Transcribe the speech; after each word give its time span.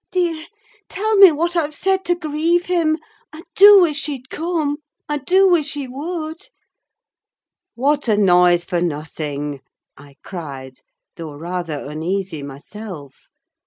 Dear! 0.11 0.47
tell 0.89 1.15
me 1.17 1.31
what 1.31 1.55
I've 1.55 1.75
said 1.75 2.03
to 2.05 2.15
grieve 2.15 2.65
him? 2.65 2.97
I 3.31 3.43
do 3.53 3.81
wish 3.81 4.07
he'd 4.07 4.31
come. 4.31 4.77
I 5.07 5.19
do 5.19 5.47
wish 5.47 5.75
he 5.75 5.87
would!" 5.87 6.41
"What 7.75 8.07
a 8.07 8.17
noise 8.17 8.65
for 8.65 8.81
nothing!" 8.81 9.61
I 9.95 10.15
cried, 10.23 10.79
though 11.17 11.35
rather 11.35 11.85
uneasy 11.85 12.41
myself. 12.41 13.29